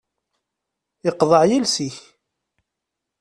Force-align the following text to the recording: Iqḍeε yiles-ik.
Iqḍeε 1.09 1.45
yiles-ik. 1.49 1.97